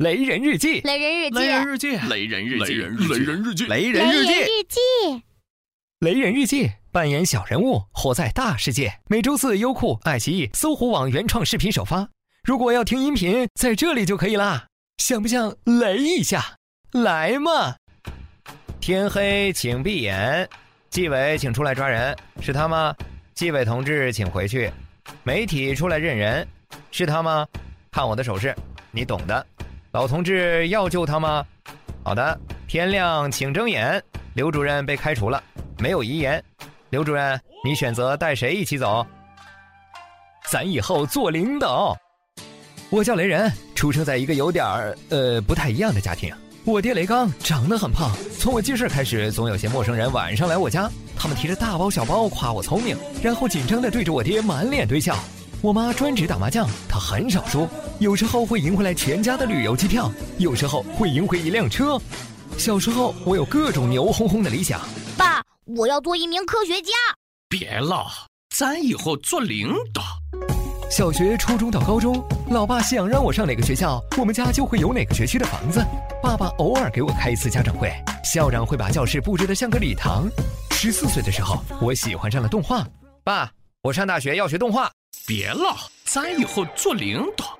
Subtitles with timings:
[0.00, 5.22] 雷人日记，雷人日记，雷人日记，雷人日记，雷人日记，雷人日记，日记，
[5.98, 8.94] 雷人日记，扮演小人物，活在大世界。
[9.08, 12.08] 每周四，优酷、爱奇艺、搜狐网原创视频首发。
[12.44, 14.68] 如果要听音频，在这里就可以啦。
[14.96, 16.56] 想不想雷一下？
[16.92, 17.76] 来嘛！
[18.80, 20.48] 天黑请闭眼，
[20.88, 22.96] 纪委请出来抓人，是他吗？
[23.34, 24.70] 纪委同志请回去。
[25.24, 26.48] 媒体出来认人，
[26.90, 27.46] 是他吗？
[27.90, 28.56] 看我的手势，
[28.92, 29.46] 你懂的。
[29.92, 31.44] 老同志要救他吗？
[32.04, 34.00] 好的，天亮请睁眼。
[34.34, 35.42] 刘主任被开除了，
[35.78, 36.42] 没有遗言。
[36.90, 39.04] 刘主任，你选择带谁一起走？
[40.48, 41.96] 咱以后做领导。
[42.88, 46.32] 我叫雷人，出生在一个有点儿呃不太一样的家庭。
[46.64, 55.18] 我爹雷刚长得很胖，从我记事开始，总有些陌生人晚上来我家，他们提着大包小包夸我聪明，然后紧张地对着我爹满脸堆笑。
[55.62, 62.00] 我妈专职打麻将，她很少输，有时候会赢回来全家的旅游机票，有时候会赢回一辆车。
[62.56, 64.80] 小时候我有各种牛哄哄的理想，
[65.18, 65.42] 爸，
[65.76, 66.92] 我要做一名科学家。
[67.46, 68.06] 别了，
[68.56, 70.02] 咱以后做领导。
[70.90, 75.84] 小学、初中到高中，老爸想让我上哪个学校，我们家就会有哪个学区的房子。
[76.22, 77.92] 爸爸偶尔给我开一次家长会，
[78.24, 80.26] 校长会把教室布置得像个礼堂。
[80.70, 82.82] 十四岁的时候，我喜欢上了动画。
[83.22, 83.52] 爸，
[83.82, 84.90] 我上大学要学动画。
[85.26, 87.58] 别了，咱以后做领导。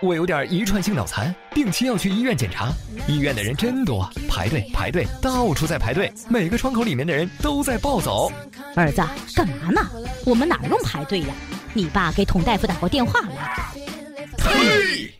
[0.00, 2.72] 我有点遗传性脑残，定期要去医院检查。
[3.08, 8.32] 医院的人真多，排队排队，到处在排队，每个窗口里面的人都在暴走。
[8.76, 9.02] 儿子，
[9.34, 9.80] 干嘛呢？
[10.24, 11.34] 我们哪用排队呀？
[11.74, 13.34] 你爸给佟大夫打过电话了。
[14.36, 15.12] 呸，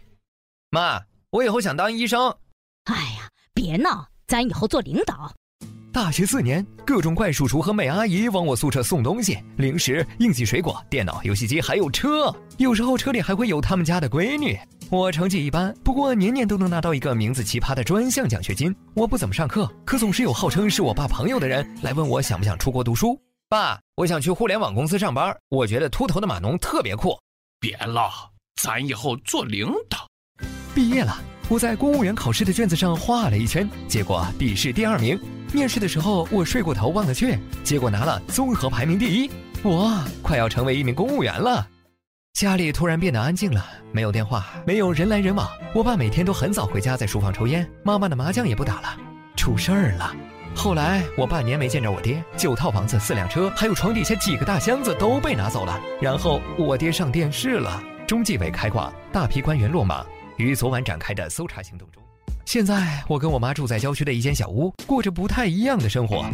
[0.71, 1.01] 妈，
[1.31, 2.37] 我以后想当医生。
[2.85, 5.33] 哎呀，别闹，咱以后做领导。
[5.93, 12.35] 大学四年，各种怪叔叔和美阿姨往我宿舍送东西，零食、应急水果、电脑、游戏机，还有车。
[12.59, 14.59] 有时候车里还会有他们家的闺女。
[14.91, 18.75] 我成绩一般，不过年年都能拿到一个名字奇葩的专项奖学金。
[18.95, 23.19] 我不怎么上课，可总是有号称是我爸朋友的人来问我想不想出国读书。
[23.49, 27.19] 爸，我想去互联网公司上班，我觉得秃头的码农特别酷。
[27.59, 28.11] 别了，
[28.63, 30.07] 咱以后做领导。
[30.75, 31.19] 毕业了，
[31.49, 35.19] 我在公务员考试的卷子上画了一圈，结果笔试第二名。
[35.53, 39.31] 面试的时候我睡过头忘了去，结果拿了综合排名第一。
[39.63, 41.67] 我快要成为一名公务员了。
[42.35, 45.49] 家里突然变得安静了，没有电话，没有人来人往。
[45.75, 47.69] 我爸每天都很早回家，在书房抽烟。
[47.83, 48.97] 妈妈的麻将也不打了，
[49.37, 50.15] 出事儿了。
[50.55, 55.81] 后来我半年没见着我爹，九套房子、四辆车，还有床底下几个大箱子都被拿走了。
[56.01, 60.05] 然后我爹上电视了，中纪委开挂，大批官员落马，
[60.37, 62.01] 于昨晚展开的搜查行动中。
[62.49, 66.25] 现在我跟我妈住在郊区的一间小屋，过着不太一样的生活。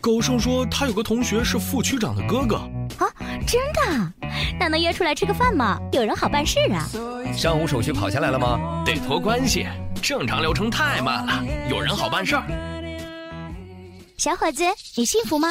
[0.00, 2.54] 狗剩说他有个同学是副区长的哥哥。
[3.04, 3.10] 啊，
[3.48, 4.12] 真的？
[4.56, 5.76] 那能约出来吃个饭吗？
[5.90, 6.88] 有人好办事啊。
[7.32, 8.84] 上午手续跑下来了吗？
[8.86, 9.66] 得托关系，
[10.00, 11.44] 正常流程太慢了。
[11.68, 12.44] 有人好办事儿。
[14.18, 14.62] 小伙子，
[14.94, 15.48] 你幸福吗？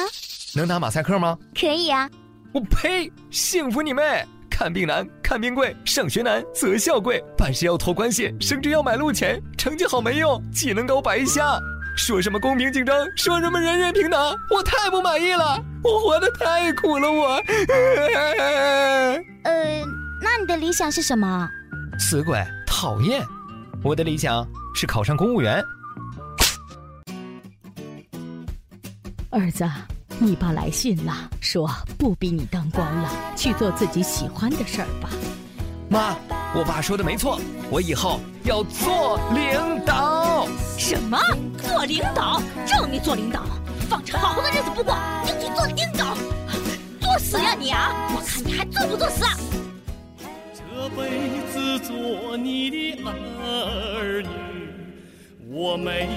[0.55, 1.37] 能打马赛克吗？
[1.53, 2.09] 可以啊。
[2.53, 3.11] 我呸！
[3.31, 4.25] 幸福你妹！
[4.63, 11.59] 看病难，看病贵；上学难，择校贵；办事要托关系，升职要买路钱；成绩好没用，技能高白瞎。
[11.97, 15.61] 说什么公平竞争，说什么人人平等，我太不满意了！
[15.83, 17.43] 我活得太苦了，我。
[19.43, 19.83] 呃，
[20.21, 21.49] 那你的理想是什么？
[21.99, 23.21] 死鬼，讨厌！
[23.83, 25.61] 我的理想是考上公务员。
[29.29, 29.69] 儿子。
[30.19, 35.09] 你爸来信了，说不逼你当官了，去做自己喜欢的事儿吧。
[35.89, 36.15] 妈，
[36.55, 40.47] 我爸说的没错，我以后要做领导。
[40.77, 41.19] 什么？
[41.61, 42.41] 做领导？
[42.67, 43.43] 让你做领导？
[43.89, 46.15] 放着好好的日子不过，就去做领导？
[47.01, 47.91] 作死呀你啊！
[48.15, 49.37] 我看你还作不作死啊？
[50.53, 54.29] 这辈子做你的儿女，
[55.51, 56.07] 我没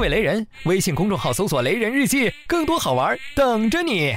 [0.00, 4.14] 为雷人，微信公众号搜索“雷人日记”，更多好玩等着你。